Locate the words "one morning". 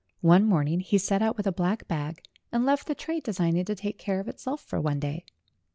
0.21-0.79